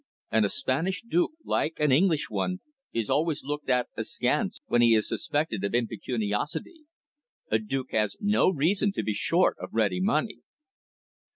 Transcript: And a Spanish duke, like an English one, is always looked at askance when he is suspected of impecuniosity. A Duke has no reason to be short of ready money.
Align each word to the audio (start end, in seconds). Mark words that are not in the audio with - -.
And 0.31 0.45
a 0.47 0.49
Spanish 0.49 1.03
duke, 1.03 1.33
like 1.45 1.79
an 1.79 1.91
English 1.91 2.27
one, 2.27 2.61
is 2.91 3.07
always 3.07 3.43
looked 3.43 3.69
at 3.69 3.87
askance 3.95 4.59
when 4.65 4.81
he 4.81 4.95
is 4.95 5.07
suspected 5.07 5.63
of 5.63 5.75
impecuniosity. 5.75 6.85
A 7.51 7.59
Duke 7.59 7.91
has 7.91 8.17
no 8.19 8.49
reason 8.51 8.91
to 8.93 9.03
be 9.03 9.13
short 9.13 9.57
of 9.59 9.69
ready 9.75 9.99
money. 10.01 10.39